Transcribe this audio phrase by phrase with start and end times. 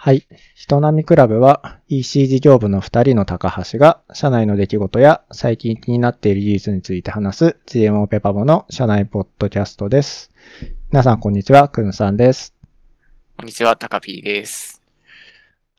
[0.00, 0.28] はい。
[0.54, 10.30] 人並みクラブは EC 事業部の2人の高橋が社内の出来事や最近気になっている技術について話す GMO ペパボの社内ポッドキャストです。
[10.92, 12.54] 皆さんこんにちは、くんさんです。
[13.36, 14.80] こんにちは、たかぴーです。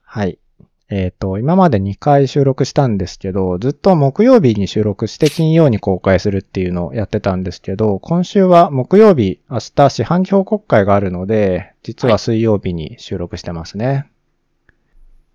[0.03, 0.37] はい。
[0.89, 13.85] えっ、ー、と、今まで2回収録したんですけど、ずっと木曜日に収録して金曜に公開するっていうのをやってたんですけど、今週は木曜日、明日四半期報告会があるので、実は水曜日に収録してますね。
[13.85, 14.05] はい、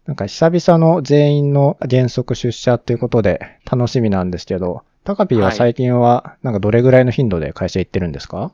[0.06, 8.50] なんか久々の全員の原則出社っていうことで楽しみなんですけど、タカピーは最近はなんかどれぐらいの頻度で会社行ってるんですか、はい、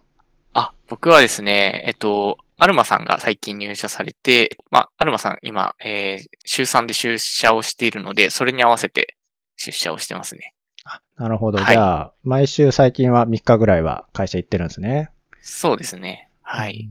[0.52, 9.16] あ、僕はですね、えっと、アルマさんが最近入社されて、まあ、アルマさん今、えー、週3で出社をしているので、それに合わせて
[9.56, 10.52] 出社をしてますね。
[10.84, 11.58] あなるほど。
[11.58, 15.10] はい、じゃあ、毎週最近は3日ぐらいは会社行ってるんですね。
[15.40, 16.28] そうですね。
[16.42, 16.90] はい。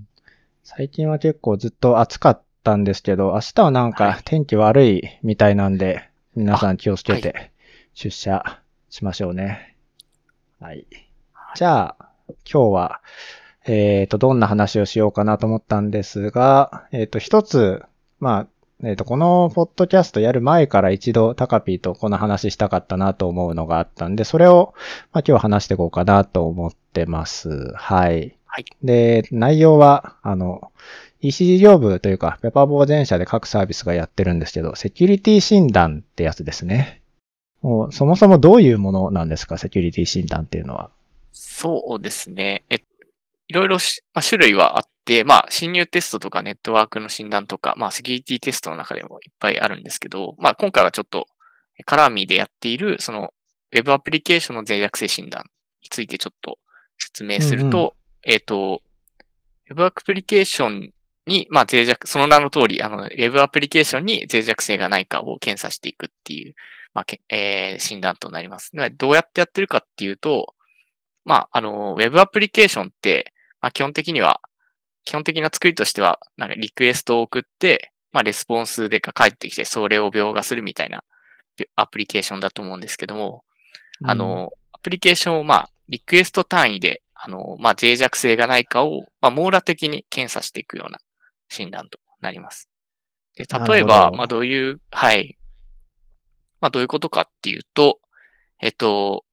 [0.63, 7.51] 最近は結構ずっと暑かったんですけど、明日はなんか天気悪いみたいなんで、はい、皆さん気をつけて
[7.94, 9.77] 出社しましょうね。
[10.59, 10.88] はい。
[11.53, 12.09] じゃあ、
[12.51, 13.01] 今日は、
[13.72, 17.84] えっ、ー、と、どんな話をしようかなと思ったんですが、えっ、ー、と、一つ、
[18.20, 18.48] まあ、
[18.84, 24.73] えっ、ー、と、このポッドキャストやる前から一度タカピーとこの話したかったなと思うのがあったんで、それを、
[25.14, 27.72] まあ、今日話していこうかなと思ってます。
[27.75, 28.36] はい。
[28.47, 28.66] はい。
[28.81, 30.72] で、内容は、あの、
[31.22, 37.03] EC 事業部というか、ペパボー全社で各サービスがやってるんですけど、セキュリティ診断ってやつですね。
[37.62, 40.90] もうそもそもどういうものなんですか、セキュリティ診断っていうのは。
[41.34, 42.64] そうですね。
[42.70, 42.80] えっ
[43.50, 43.78] いろいろ、
[44.14, 51.25] まあ、種類はあって、まあ、侵入テストとかネットワークの診断とか、まあ、セキュリティテストの中でもいっぱいあるんですけど、まあ、今回はちょっと、
[51.86, 53.33] カラーミーでやっている、その、
[53.72, 55.45] ウェブアプリケーションの脆弱性診断
[55.81, 56.59] についてちょっと
[57.00, 57.91] 説明すると、うんうん、
[58.23, 58.83] えっ、ー、と、
[59.69, 60.94] ウェブアプリケーション
[61.25, 66.53] に、まあ、脆弱、その名の通り、あの、ウェブアプリケーションに脆弱性がないかを検査していくっていう、
[66.94, 68.72] まあ、えー、診断となります。
[68.95, 70.53] どうやってやってるかっていうと、
[71.25, 74.42] まあ、あの、ウェブアプリケーションって、まあ、基本的には、
[75.06, 81.03] 基本的な作りとしては、なんかリクエストを送って、まあ、レスポンスでか返ってきて、それを描画するみたいな
[81.75, 83.44] アプリケーションだと思うんですけども、
[84.02, 91.00] うん、あの、アプリケーションをまあ、リクエスト単位で、あの、まあ、脆弱性がないかを、まあ、網羅的に検査していくような
[91.50, 92.70] 診断となります。
[93.36, 95.38] で例えば、まあ、どういう、はい。
[96.62, 98.00] まあ、どういうことかっていうと、
[98.62, 99.26] えっと、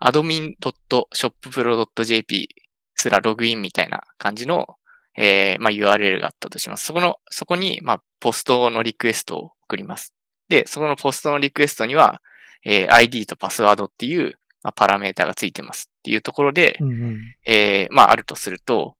[0.00, 2.48] admin.shoppro.jp
[2.98, 4.76] すらログインみたいな感じの、
[5.16, 6.86] えー、まあ、URL があったとします。
[6.86, 10.14] そこの、そこに、まあ、ポストのリクエストを送ります。
[10.48, 12.20] で、そこのポストのリクエストには、
[12.64, 18.96] えー、ID とパスワードっていう、まあ、パラメータがついてますっていうところで、うんうん、えー、まあ、あるとすると、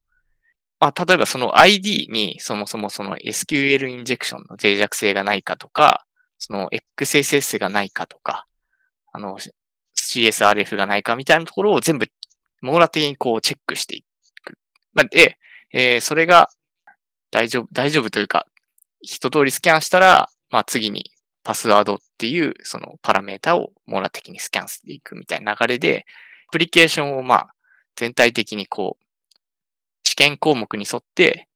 [0.80, 6.04] まあ、例えばその ID にそもそもその SQL インジェクションの脆弱性がないかとか、
[6.38, 8.46] その XSS がないかとか、
[9.12, 9.38] あの
[9.96, 12.06] CSRF がないかみたいなところを全部
[12.60, 14.04] 網羅的にこうチェックしてい
[14.44, 14.58] く。
[14.94, 15.38] まあ、で、
[15.72, 16.50] えー、それが
[17.30, 18.46] 大丈夫、大丈夫というか、
[19.00, 21.10] 一通りスキャンしたら、まあ次に
[21.44, 26.06] パスワードっていうそのパラメータを網羅的にスキャンしていくみたいな流れで、
[26.48, 27.54] アプリケーションをまあ
[27.96, 29.04] 全体的にこう、
[30.04, 31.48] 試験項目に沿って、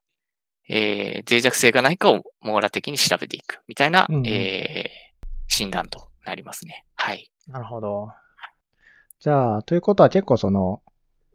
[0.69, 6.85] えー、脆弱性がないかを網羅的に調べていくみたいな、うん、えー、診断となりますね。
[6.95, 7.31] はい。
[7.49, 8.11] なるほど。
[9.21, 10.83] じゃあ、ということは結構その、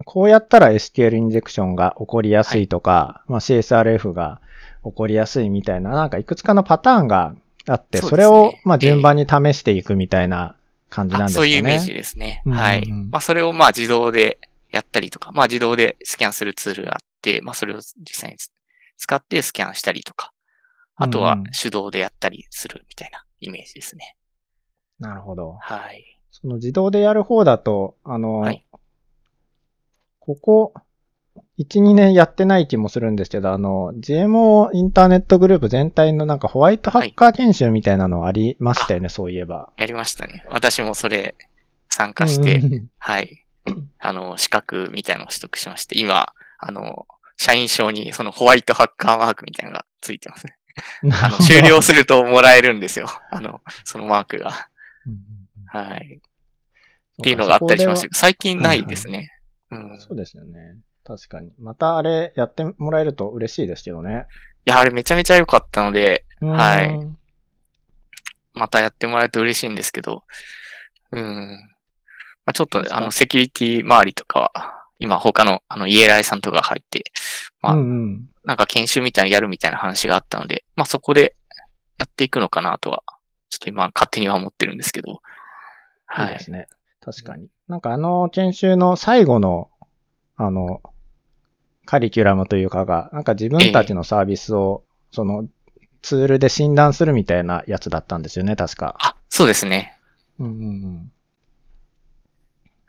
[0.05, 4.41] こうやったら SQL インジェクションが起こりやすいとか、はい、まあ CSRF が
[4.83, 7.35] 起こりやすいみたいな、なんかいくつかのパターンが
[7.67, 10.55] あって、そ、ね,、れをまあ順番に試していくみたいな
[10.89, 11.47] 感じなんですかね。
[11.47, 12.41] そういうイメージですね。
[12.45, 12.89] はい。
[12.91, 14.39] まあそれをまあ自動で
[14.71, 18.37] やったりとか、まあ自動でスキャンするツールがあって、まあそれを実際に
[18.97, 20.31] 使ってスキャンしたりとか、
[20.95, 24.15] あとは手動でやったりするみたいなイメージですね。
[24.99, 25.57] なるほど。
[25.61, 26.19] はい。
[26.31, 28.63] その自動でやる方だと、あの、はい、
[30.27, 30.73] ここ、
[31.57, 39.71] 1、2年やってない気もするんですけど、あの、GMO インターネットグループ全体のなんかホワイトハッカー研修みたいなのありましたよね、はい、そういえば。
[39.77, 40.45] やりましたね。
[40.49, 41.35] 私もそれ
[41.89, 43.45] 参加して、はい。
[43.99, 47.07] あの、資格みたいなのを取得しまして、今、あの、
[47.37, 50.57] 社員証にそのホワイトハッカーマークみたいなのがついてますね。
[51.23, 53.07] あの終了するともらえるんですよ。
[53.31, 54.69] あの、そのマークが。
[55.67, 56.19] はい。
[56.19, 59.31] っていうのがあったりします最近ないですね。
[59.71, 60.77] うん、そうですよね。
[61.03, 61.51] 確かに。
[61.59, 64.25] またあれやってもらえると嬉しいですけどね。
[64.65, 66.99] いや、あれめちゃめちゃ良かったので、はい。
[68.53, 70.23] またやってもらえると嬉しいんですけど、
[71.11, 71.59] うん。
[72.45, 77.03] まあ、ちょっと、あの、セキュリティ周りとかは、今他の、あの、イエライさんとか入って、
[77.61, 81.35] まあ、うんうん、なんか研修みたいにやるみたいな話があったので、まあそこで、
[81.97, 83.03] やっていくのかなとは、
[83.49, 85.11] ちょっと今勝手には思ってるんですけど。
[85.11, 85.15] い
[86.05, 86.37] はいい。
[86.37, 86.67] ですね。
[87.07, 87.47] 確かに。
[87.69, 89.69] なんかあの研修の最後の、
[90.35, 90.81] あの、
[91.85, 94.83] カリキュラムというかが、なんか自分たちのサービスを、
[95.13, 95.47] その、
[96.01, 98.97] ツールで診断するみたいなやつだったんですよね、確か。
[98.99, 99.97] あ、そうですね。
[100.37, 101.11] うんうんうん。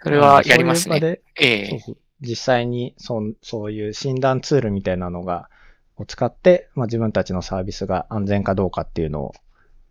[0.03, 0.99] それはやりますね。
[0.99, 1.81] でええ
[2.21, 5.49] 実際にそんそういう診断ツールみたいなのが、
[5.97, 9.35] を使って、まあ、自分たちのサービスが安全かどうかっていうのを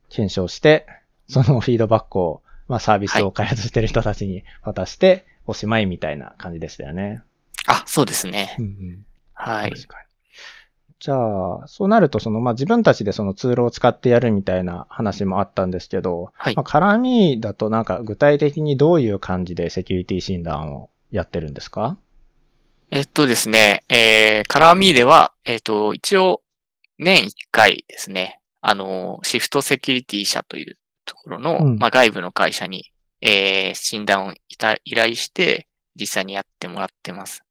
[0.09, 0.85] 検証して、
[1.29, 7.21] そのフィードバックを、まあ、サービスを開発してる人たちに渡して、おしまいみたいな感じでしたよね。
[7.67, 8.55] あ、そうですね。
[8.59, 9.71] うんうんはい。
[9.71, 10.07] 確かに。
[10.99, 21.97] じゃあ、そうなると、その、まあ、自分たちでそのツールを使ってやるみたいな話もあったんですけど、はいまあ、絡みだとなんか具体的にどういう感じでセキュリティ診断をやってるんですか？
[22.89, 26.41] えっとですね、えー、カラーミーでは、えっと、一応、
[26.97, 37.43] 年1回ですね、あの、シフトセキュリティ社というところの、うんまあ、外部の会社に、えー、診断をいた依頼して、実際にやってもらってます。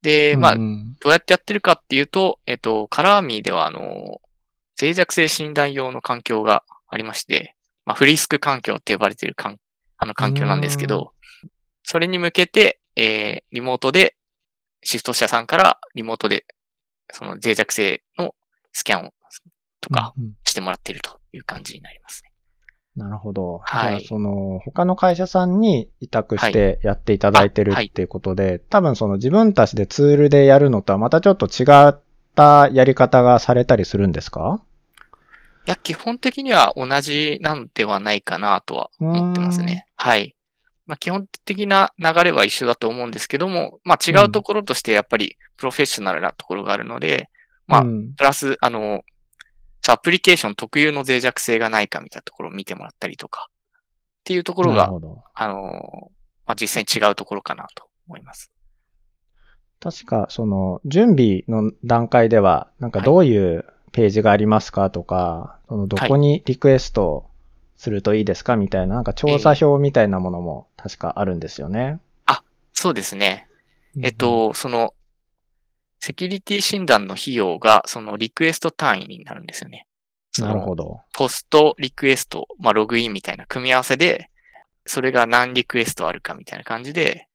[0.00, 0.62] で、まあ、ど
[1.06, 4.20] うやってやってるかっていうと、えっと、カラーミーでは、あの、
[4.80, 9.58] 脆弱性診断用の環境がありまして、まあ、フリスク環境って呼ばれているかん
[9.98, 11.12] あの環境なんですけど、
[11.82, 14.14] それに向けて、えー、リモートで、
[14.82, 16.46] シフト社さんからリモートで、
[17.12, 18.34] その脆弱性の
[18.72, 19.12] スキャンを、
[19.80, 20.14] とか
[20.44, 22.27] してもらっているという感じになりますね。
[22.98, 23.60] なるほど。
[23.64, 32.00] はいじゃあ、その、他の会社さんに委託してやっていただいてるあはいっていうことで、多分その自分たちでツールでやるのとはまたちょっと違っ
[32.34, 34.60] たやり方がされたりするんですか？
[35.66, 39.86] いや、基本的には同じなんではないかなとは思ってますね。
[39.96, 40.34] はい。
[40.86, 47.28] まあ、基本的な流れは一緒だと思うんですけども、まあ、違うところとしてやっぱりプロフェッショナルなところがあるので、
[47.66, 49.02] まあうんプラス、あの、
[49.92, 53.52] アプリケーション特有の脆弱性がないかみたいなところを見てもらったりとか、っ
[54.24, 54.92] ていうところが。
[55.34, 56.10] あの、
[56.46, 58.50] まあ、実際に違うところかなと思います。
[59.80, 67.26] 確か、その、準備の段階では、なんかどういうページがありますかとか、そのどこにリクエスト
[67.76, 72.00] するといいですかみたいな、なんか調査表みたいなものも確かあるんですよね。
[72.80, 73.48] そうですね。
[74.00, 74.94] えっと、その、
[76.00, 79.86] セキュリティ診断の費用が、そのリクエスト単位になるんですよね。
[80.38, 80.84] うん、なるほど。
[80.84, 81.00] ど。
[81.12, 84.30] ポストリクエスト、まあ、ログインみたいな組み合わせで、
[84.86, 87.28] それが何リクエストあるかみたいな感じで、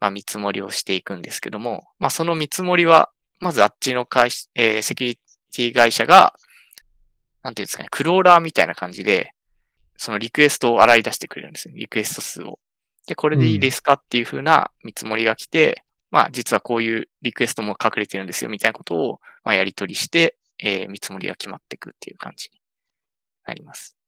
[0.00, 3.10] まあ、見積もりをしていくんですけども、まあ、その見積もりは、
[3.40, 5.18] まずあっちの会社、えーセキュリ
[5.52, 6.34] ティ会社が、
[7.42, 9.32] なんていうんですかね、クローラーみたいな感じで、
[9.96, 11.74] そのリクエストを洗い出してくれるんですよ。
[11.76, 12.58] リクエスト数を。
[13.06, 22.60] で、これでいいですかっていう風な見積もりが来て、まあ、実はこういうリクエストも隠れてるんですよ、みたいなことを、まあ、やり取りして、えー見積もりが決まっていくっていう感じに
[23.46, 23.98] なります。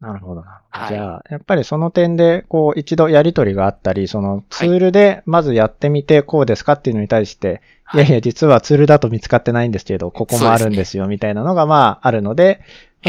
[0.00, 0.42] なるほど。
[0.42, 0.88] なはい。
[0.88, 7.62] じゃあ、やっぱりその点で、こう、一度やりとりがあったり、そのツールでまずやってみて、こうですかっていうのに対して、
[7.94, 12.60] い、やいや、実はツールだと見つかってないんですけど、ここもあるんですよ、みたいなのが、まあ、あるので、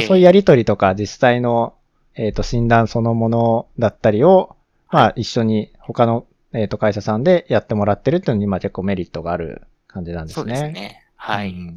[0.08, 1.74] そういうやりとりとか、実際の、
[2.16, 4.56] えっ、と、診断そのものだったりを、
[4.90, 10.44] まあ、一緒に他の、えっ、と、会社さんでやってもらってるっていうのに、まあ、結構メリットがある感じなんですね。
[10.44, 11.04] そうですね。
[11.16, 11.50] はい。
[11.50, 11.76] うん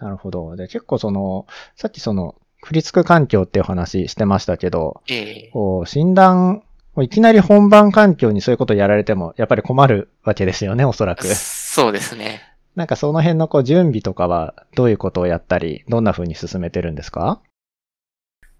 [0.00, 0.56] なるほど。
[0.56, 1.46] で、結構その、
[1.76, 2.34] さっきその、
[2.64, 6.64] 振り付く環境っていう話してましたけど、ええこう、診断、
[7.00, 11.26] いきなり本番環境にそういうことやられても、やっぱり困るわけですよね、おそらく。
[11.28, 12.42] そうですね。
[12.74, 17.40] なんかその辺のこう、準備とかは、どういうことをやったり、どんな風に進めてるんですか？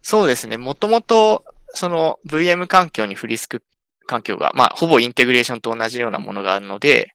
[0.03, 0.57] そうですね。
[0.57, 3.63] もともと、その VM 環境にフリスク
[4.07, 7.15] 環境が、まあ、ほぼインテグレーションと同じようなものがあるので、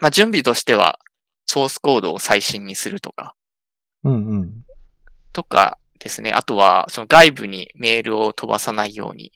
[0.00, 0.98] まあ、準備としては、
[1.46, 3.34] ソースコードを最新にするとか、
[4.04, 4.64] うんうん。
[5.32, 6.32] とかですね。
[6.32, 9.32] あとは、その外部にメールを飛ばさないように、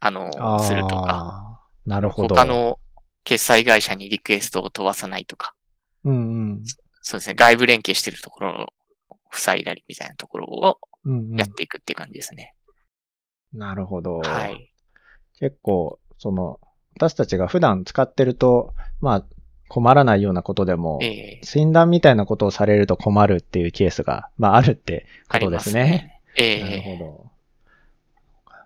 [0.00, 2.34] あの、あするとか、あ、なるほど。
[2.34, 2.78] 他の
[3.24, 5.54] 決済会社にリクエストを飛ばさないとか、
[6.04, 6.18] うんう
[6.56, 6.62] ん。
[7.02, 7.34] そうですね。
[7.34, 8.68] 外部連携してるところ
[9.10, 12.54] を塞いだりみたいなところをうんうんやっていくっていう感じですね。
[13.52, 14.20] なるほど。
[14.20, 14.73] はい。
[15.40, 16.60] 結構、その、
[16.96, 19.24] 私たちが普段使ってると、まあ、
[19.68, 25.82] 困らないようなことでも、ええ診断みたいなことをされると困るっていうケースが、まあ、あるってことでありますすね。
[25.82, 26.20] ね。
[26.36, 27.30] えなるえほど。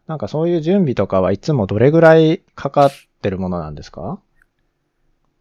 [0.07, 2.91] なんかそういう準備とかはいつもどれぐらいかかっ
[3.23, 4.21] てるものなんですか？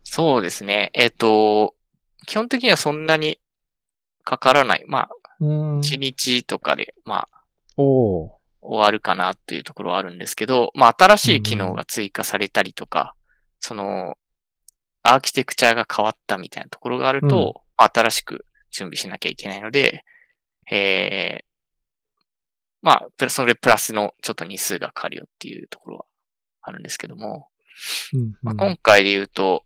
[0.04, 0.90] そうですね。
[0.94, 1.76] えっ、と、
[2.26, 3.40] 基本的にはそんなに
[4.24, 4.84] かからない。
[4.88, 5.80] まあ、うーん。
[5.80, 7.44] 1日とかで、まあ、
[7.78, 8.37] おー
[8.68, 13.16] 終わるかなっていうところはあるんですけど、まあ、新しい機能が追加されたりとか、
[13.60, 14.18] その、
[15.04, 20.04] アーキテクチャが変わったみたいなところがあると、新しく準備しなきゃいけないので、
[20.70, 21.48] えー
[22.82, 26.06] まあ、それプラスのちょっと日数がかかるよっていうところは
[26.62, 27.48] あるんですけども、
[28.14, 29.64] うんまあ、今回で言うと、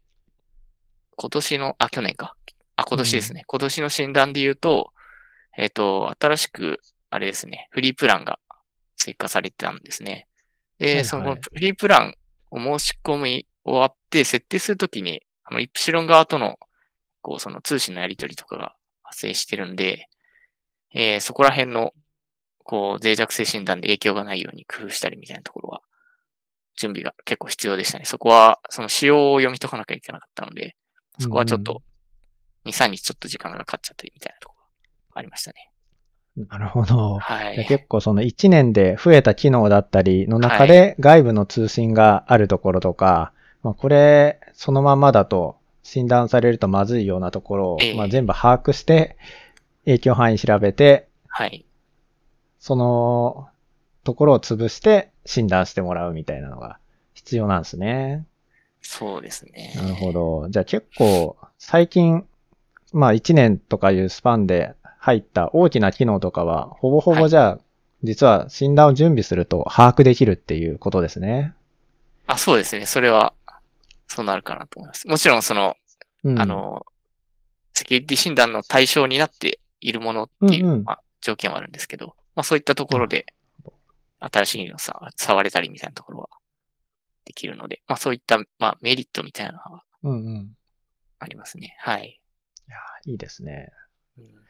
[1.17, 2.35] 今年の、あ、去年か。
[2.75, 3.43] あ、今年ですね。
[3.47, 4.91] 今年の診断で言うと、
[5.57, 8.39] えっ、と、新しく、あれですね、フリープランが
[9.01, 10.27] 追加されてたんですね。
[10.77, 12.15] で、はいはいそのフリープラン
[12.51, 16.57] を申し込み終わって設定するときに、あの、イプシロン側との、
[17.21, 20.07] こう、その通信のやり取りとかが発生してるんで、
[20.93, 21.93] えーそこら辺の、
[22.63, 25.81] こう、脆弱性診断で影響がないように工夫したりみたいなところは、
[26.77, 28.05] 準備が結構必要でしたね。
[28.05, 30.75] そこは、その仕様を読み解かなきゃいけなかったので、
[31.19, 31.81] そこはちょっと、
[32.65, 34.65] 2、3日ちょっと時間がかかっちゃったりみたいなところ
[35.15, 35.70] がありましたね。
[36.37, 37.19] なるほど。
[37.19, 37.65] はい。
[37.67, 43.33] 結構その1年で増えた機能だったりの中で外部の通信があるところとか、
[43.63, 49.17] まあこれそのままだと診断されるとまずいようなところを、ええまあ全部把握して
[49.85, 51.65] 影響範囲調べて、はい。
[52.59, 53.49] その
[54.03, 56.77] ところを潰して診断してもらうみたいなのが
[57.13, 58.25] 必要なんですね。
[58.81, 59.73] そうですね。
[59.75, 60.47] なるほど。
[60.49, 62.25] じゃあ結構最近、
[62.93, 64.73] まあ1年とかいうスパンで
[65.03, 67.59] 入った大きな機能とかは、ほぼほぼじゃあ、
[68.03, 71.55] 実は診断を準備すると把握できるっていうことですね。
[72.27, 72.85] あ、そうですね。
[72.85, 73.33] それは、
[74.07, 75.07] そうなるかなと思います。
[75.07, 75.75] もちろん、その、
[76.23, 76.85] うん、あ、の、
[77.73, 83.25] セキュリティ診断の対象になっているものっていう、うんうんまあ、条件はあるんですけど、まあそういったところで、
[84.19, 86.29] 新しいのさ、触れたりみたいなところは
[87.25, 90.57] できるので、まあそういった、まあメリットみたいなのはうんうん。
[91.17, 91.75] ありますね。
[91.79, 92.19] はい。
[92.67, 93.71] いや、いいですね。
[94.19, 94.41] うん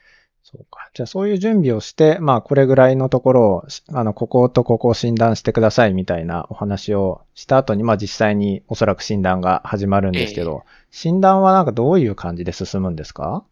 [0.43, 0.89] そうか。
[0.93, 13.43] じゃあそういう準備をして、まあこれぐらいのところを、しあの、こことここを診断してくださいみたいなお話をした後に、まあ実際におそらく診断が始まるんですけど、診断はなんかどういう感じで進むんですか？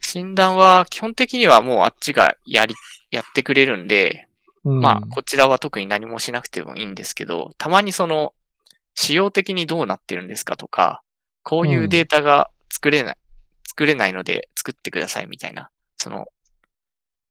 [0.00, 2.74] 診断は基本的にはもうあっちがやり、
[3.10, 4.28] やってくれるんで、
[4.64, 4.80] うん。
[4.80, 8.32] まあ、こちらは特に何もしなくてもいいんですけど、たまにその、
[8.94, 11.02] 仕様的にどうなってるんですかとか、
[11.42, 13.16] こういうデータが作れない、
[13.76, 15.68] 作れないので作ってくださいみたいな、
[15.98, 16.26] その、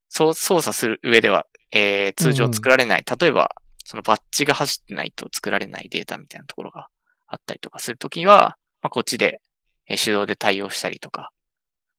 [0.09, 3.49] そう、操作する上では、えー通常作られない、例えば、
[3.83, 6.87] そのバッジが走ってないと作られないデータみたいなところが
[7.25, 9.41] あったりとかするときには、まあ、こっちで、
[9.87, 11.31] えー手動で対応したりとか、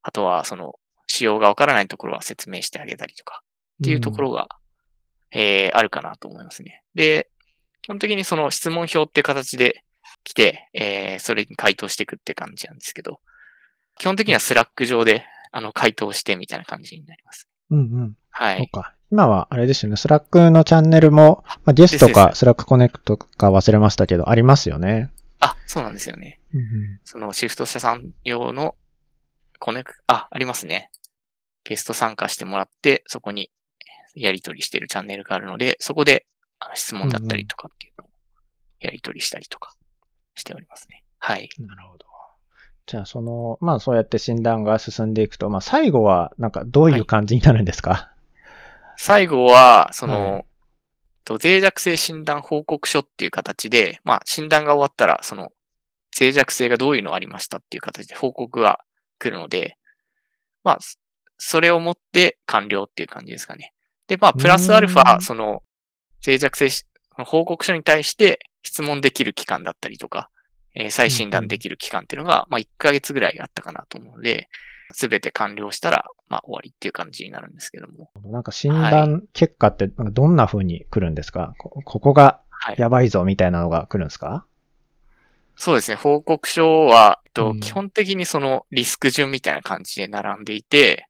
[0.03, 0.77] あとは、その、
[1.09, 3.43] 仕様がわからないところは説明してあげたりとか、
[3.83, 4.49] っていうところが、
[5.33, 6.85] えーあるかなと思いますね。
[6.95, 7.29] で、
[7.83, 9.83] 基本的にその質問表って形で
[10.23, 13.21] 来て、えーそれに回答していくって感じなんですけど、
[13.99, 17.49] 基本的には Slack 上で、あの、回答してみたいな感じになります。
[17.71, 18.17] うんうん。
[18.31, 18.59] はい。
[18.59, 18.95] そうか。
[19.11, 19.97] 今はあれですよね。
[19.97, 25.11] Slack のチャンネルも、まあ、ゲストか Slack コネクトか忘れましたけど、ありますよね。
[25.39, 26.41] あ、そうなんですよね。
[26.53, 28.75] うんうんそのシフト社さん用の
[29.59, 30.91] コネク、あ、ありますね。
[31.65, 33.51] ゲスト参加してもらって、そこに
[34.15, 36.27] やり取りしてるチャンネルがあるので、そこで
[36.75, 38.11] 質問だったりとかっていうのを
[38.81, 39.75] やり取りしたりとか
[40.35, 41.05] しておりますね。
[41.19, 41.49] はい。
[41.59, 42.07] なるほど。
[42.87, 48.13] じゃあ、その、まあ、そうやって診断が進んでいくと、まあ、最後は、なんか、どういう感じになるんですか、
[48.97, 50.47] 最後は、その、
[51.29, 55.51] 脆弱性診断報告書っていう形で、まあ、診断が終わったら、その、
[56.19, 58.81] 脆弱性がどういうのありましたっていう形で報告が
[59.19, 59.77] 来るので、
[60.63, 60.99] まあ、そ
[61.39, 63.75] それをもって完了っていう感じですかね。
[64.07, 65.63] で、まあ、プラスアルファ、んその、
[66.25, 66.87] 脆弱性し
[67.25, 70.31] 報告書に対して質問できる期間だったりとか、
[70.79, 74.49] えー再診断できる期間っていうのが、まあ、1ヶ月ぐらいあったかなと思うので、
[74.93, 78.11] すべて完了したら、まあ、終わりっていう感じになるんですけども。
[78.25, 81.55] なんか、診断結果って、どんな風に来るんですか？
[81.59, 82.77] こここがはい。
[82.79, 84.47] やばいぞ、みたいなのが来るんですか？
[85.57, 85.97] そうですね。
[85.97, 87.61] 報告書は、えっとうん。
[87.61, 91.09] 基本的にそのリスク順みたいな感じで並んでいて、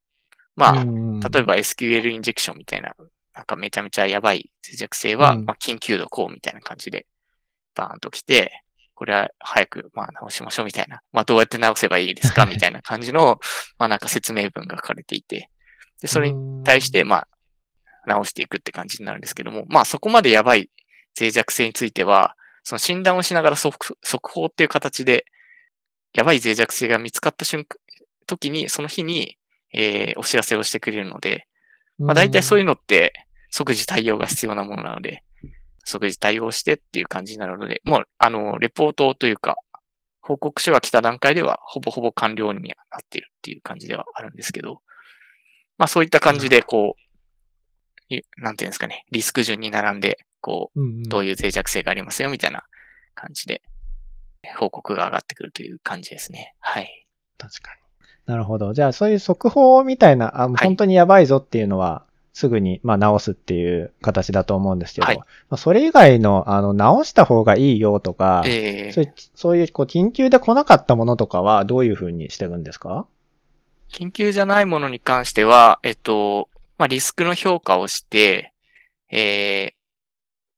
[0.54, 2.94] まあ、例えば SQL インジェクションみたいな、
[3.34, 5.44] なんかめちゃめちゃやばい脆弱性は、うん。
[5.44, 7.06] まあ、緊急度こうみたいな感じで、
[7.74, 8.62] バーンと来て、
[8.96, 11.02] これは早く、まあ、直しましょうみたいな。
[11.12, 12.46] まあ、どうやって直せばいいですか？
[12.46, 13.38] みたいな感じの、
[13.78, 15.50] まあ、なんか説明文が書かれていて、
[16.00, 17.28] で、それにに対して、まあ、
[18.06, 20.70] 直していくって感じになるんですけども、まあ、そこまでやばい
[21.18, 22.34] 脆弱性については、
[22.64, 25.26] その診断をしながら速速報っていう形で、
[26.14, 27.78] やばい脆弱性が見つかった瞬間、
[28.26, 29.36] 時に、その日に、
[29.72, 31.46] えーお知らせをしてくれるので、
[31.98, 33.12] まあ、大体そういううのって
[33.50, 35.22] 即時対応が必要なものなので、
[35.86, 39.56] 即時対応してっていう感じになるので、もう、あの、レポートというか、
[40.20, 44.82] 報告書が来た段階では、ほぼほぼ完了にはなっているっていう感じではあるんですけど、
[45.78, 52.64] まあそういった感じで、こう、いなんていうんですかね、リスク順に並んで、こう、どういう脆弱性がありますよ、みたいな
[53.14, 53.62] 感じで、
[54.58, 56.54] 報告が上がってくるという感じですね。
[56.58, 57.06] はい。
[57.38, 57.80] 確かに。
[58.26, 58.74] なるほど。
[58.74, 62.06] じゃあ、そういう速報みたいな、あい本当にやばいぞっていうのは、
[62.38, 65.16] すぐに、まあ、直すっていう形だと思うんですけど、はい。
[65.16, 73.06] まあ、それ以外の、あの、直した方がいいよとか、えーそういう、そういう、こう、緊急で来なかったものとかは、どういうふうにしてるんですか？
[73.88, 78.52] 緊急じゃないものに関しては、えっと、まあ、リスクの評価をして、
[79.10, 79.72] えー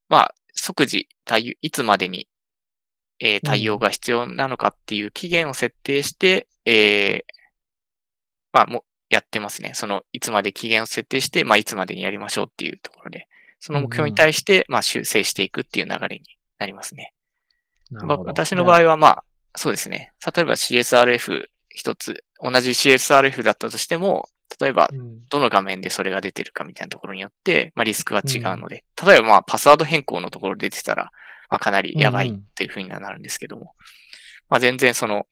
[0.08, 2.26] まあ、即時対応、いつまでに、
[3.20, 7.32] えー対応が必要なのかっていう期限を設定して、えー
[8.52, 9.72] まあ、もう、やってますね。
[9.74, 13.26] その、いつまで期限を設定して、まあ、いつまでにやりましょうっていうところで、
[13.60, 16.24] その目標に対して、まあ、修正していくっていう流れに
[16.58, 17.12] なりますね。
[17.90, 18.80] まあ、私の場合。
[18.80, 19.24] 合はまあ、
[19.56, 20.12] そうですね。
[20.34, 24.28] 例えば CSRF 一つ、同じ CSRF だったとしても、
[24.60, 31.10] 例えばうんどの画面でそれが出てるかみたいなところによって、まあリスクが違うので、例えばまあパスワード変更のところで出てたら、
[31.50, 33.74] まあかなりやばいっていうふうにはなるんですけども、
[34.48, 35.26] まあ全然その、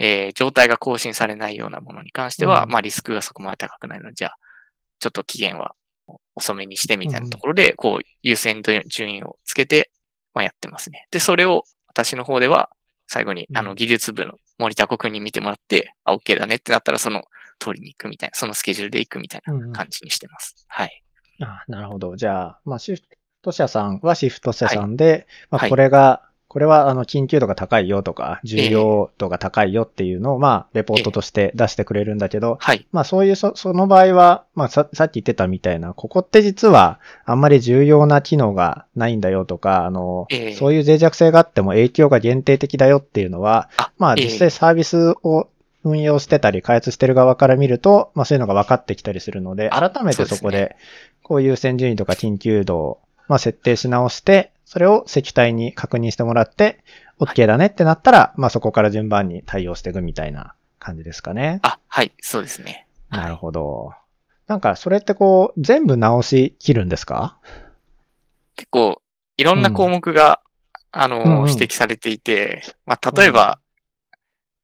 [0.00, 4.36] えー状態が更新されないようなものに関しては、うんまあリスクがそこまで高くないので、じゃあ、
[4.98, 5.74] ちょっと期限は
[6.34, 9.90] 遅めにしてみたいなところで、こう優先順位をつけて、
[10.34, 11.06] まあやってますね。
[11.10, 12.70] で、それを私の方では、
[13.06, 17.24] 最後に、うんあの、技術部の森田国に見てもらって、あ、OK だねってなったら、その
[17.58, 20.64] 通りに行くみたいな、そのスケジュールで行くみたいなうんうん感じにしてます。
[20.68, 21.02] はい。
[21.40, 22.16] あなるほど。
[22.16, 23.02] じゃあ、まあ、シフ
[23.42, 32.88] ト社さんはシフト社さんで、まあ、はいこれが、これは、あの、緊急度が高いよとか、重要度が高いよっていうのを、まあ、レポートとして出してくれるんだけど、はい。
[32.90, 40.52] まあ、そういう、そ、その場合は、まあさ、さっき言ってたみたいな、ここって実は、あんまり重要な機能がないんだよとか、あの、ええ。
[40.54, 44.24] そういう脆弱性があっても影響が限定的だよっていうのは、あ、まあ、ええ。
[44.24, 45.46] 実際サービスを
[45.84, 50.76] 運用してたり、開発してる側から見ると、まあそういうのが分かってきたりするので、あ改めてそこでで、
[51.22, 56.78] こういう優先順位とか緊急度を、まあ設定し直して、それを石体に確認してもらって、
[57.18, 61.58] OK だねってなったら、まあそこから順番に対応していくみたいな感じですかね。
[61.64, 62.86] あ、はい、そうですね。
[63.08, 63.92] なるほど。
[64.46, 67.36] なんか、それってこう、全部直し切るんですか？
[68.54, 69.02] 結構、
[69.38, 70.40] いろんな項目が、
[70.92, 73.58] あの、うんうん指摘されていて、まあ、例えば、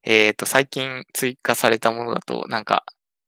[0.04, 2.84] えっ、と、最近追加されたものだと、なんか、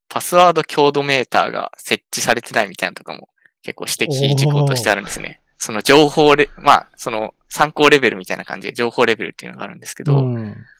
[0.08, 3.30] パスワード強度メーターが設置されてないみたいなのとかも
[3.62, 5.40] 結構指摘事項としてあるんですね。
[5.58, 10.34] その情報レ、まあ、その参考レベルみたいな感じで情報レベルっていうのがあるんですけど、ん。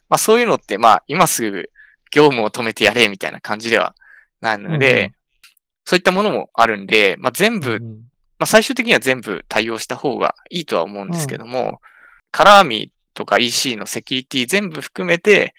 [0.09, 1.69] まあそういうのって、まあ今すぐ
[2.11, 3.95] 業務を止めてやれみたいな感じでは
[4.41, 5.13] ないので、うん
[5.85, 7.81] そういったものもあるんで、まあ全部、うん
[8.37, 11.81] まあ最終的には全部対応した方がいいとは思うんですけども、
[12.29, 15.55] カラーミとか EC のセキュリティ全部含めて、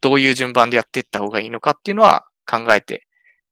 [0.00, 3.06] どういう順番でやっていった方がいいのかっていうのは考えて、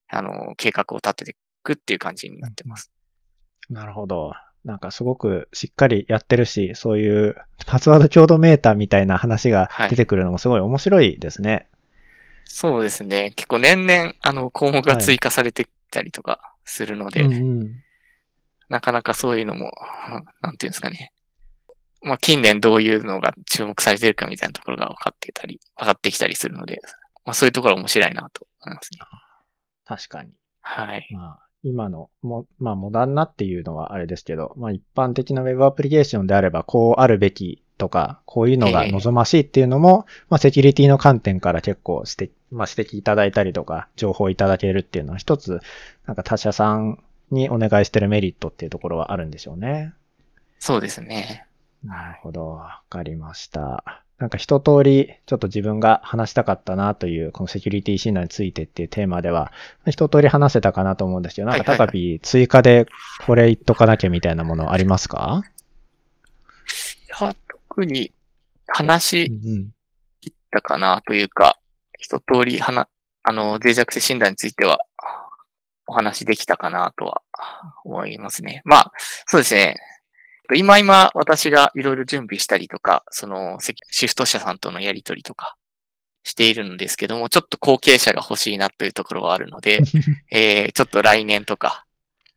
[0.09, 2.91] あの、計画を立てていくっていう感じになってます。
[3.71, 4.33] なるほど。
[4.65, 11.69] なんかすごくしっかりやってるし、そういうパスワード強度メーターみたいな話が出てくるのもすごい面白いですね。
[12.45, 13.33] そうですね。
[13.37, 17.83] 結構年々、あの、項目が追加されてきたりとかするので、うんうん
[18.69, 19.73] なかなかそういうのも、
[20.43, 21.13] なんていうんですかね。
[22.03, 26.81] まあ、近年どういうのが注目されてるかみたいなところが分かってたり、分かってきたりするので、
[27.25, 28.99] まあ、そういうところは面白いなと思いますね。
[29.85, 30.33] 確かに。
[30.61, 31.09] はい。
[31.13, 45.61] まあ、今の、も、まあ、モダンなっていうのはあれですけど、まあ、一般的な Web アプリケーションであれば、こうあるべきとか、こういうのが望ましいっていうのも、まあ、セキュリティの観点から結構指摘、まあ、指摘いただいたりとか、情報いただけるっていうのは一つ、
[46.07, 49.93] なんか他社さんにお願いしてるメリットっていうところはあるんでしょうね。
[50.59, 51.47] そうですね。
[51.85, 52.49] なるほど。
[52.49, 54.03] わかりました。
[54.19, 59.53] なんか一通り、ちょっと自分が話したかったなという、このセキュリティ診断についてっていうテーマでは、
[59.89, 62.87] 一通り話せたかなと思うんですけど、なんか高ピ追加で
[63.27, 65.45] これ言っとかなきゃみたいなものありますか？
[67.21, 67.35] いや、
[67.69, 68.13] 特に
[68.67, 69.71] 話うん
[70.21, 71.59] 切ったかなというか、
[71.99, 72.89] 一通り話、
[73.23, 74.79] あの、脆弱性診断については、
[75.87, 77.23] お話できたかなとは
[77.83, 78.61] 思いますね。
[78.65, 78.93] まあ、
[79.27, 79.77] そうですね。
[80.55, 83.59] 今今私がいろいろ準備したりとか、その
[83.91, 85.57] シフト社さんとのやりとりとか
[86.23, 89.81] しているんですけども、ちょっと後継者が欲しいなというところはあるので、
[90.31, 91.85] えー、ちょっと来年とか、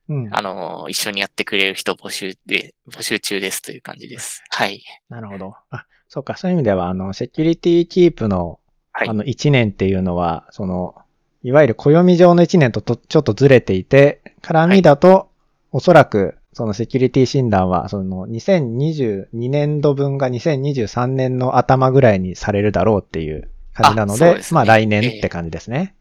[0.09, 0.29] うん。
[0.31, 4.43] あの、一緒にやってくれる人募集で、募集中ですという感じです。
[4.49, 4.83] はい。
[5.07, 5.55] なるほど。
[5.69, 6.35] あ、そうか。
[6.35, 8.59] そういう意味では、あの、セキュリティキープの、
[8.91, 10.95] はいあの、1年っていうのは、その、
[11.43, 15.29] いわゆる暦上の1年ととちょっとずれていて、絡みだと、
[15.71, 25.95] おそらく、そのセキュリティ診断は、その2022年度分が2023年の頭ぐらいにされるだろうっていう感じなので、あですねまあ来年って感じですね。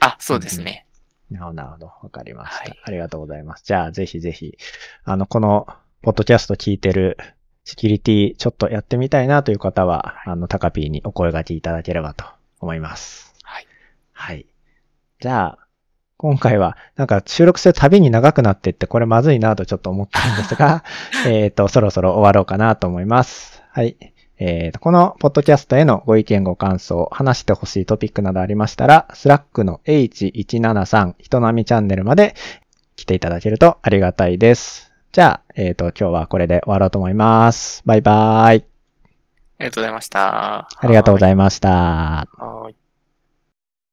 [0.00, 0.86] あ、そうですね。
[1.30, 1.86] なるほど、なるほど。
[2.02, 3.64] わかりました、はいありがとうございます。
[3.64, 4.58] じゃあ、ぜひぜひ、
[5.04, 5.66] あの、この、
[6.02, 7.16] ポッドキャスト聞いてる、
[7.64, 12.24] セキュリティ、ちょっとやってみたいなという方は、あの、タカピーにお声掛けいただければと
[12.60, 13.34] 思います。
[13.42, 13.66] はい。
[14.12, 14.46] はい。
[15.20, 15.65] じゃあ、
[16.18, 20.82] 今回は、なんか収録するたびに長くなってって、これまずいなとちょっと思ったんですが、
[21.26, 23.62] えっと、そろそろ終わろうかなと思います。
[23.70, 23.96] はい。
[24.38, 32.34] えーと、このポッドキャストへのご意見ご感想、話してほしいトピックなどありましたら、 Slack の H173 人並みチャンネルまで
[32.96, 34.92] 来ていただけるとありがたいです。
[35.12, 37.82] じゃあ、えっ、と、今日はこれで終わろうと思います。
[37.86, 38.64] バイバーイ。
[39.58, 40.68] ありがとうございました。
[40.78, 41.68] ありがとうごいざいました。
[41.70, 42.85] はい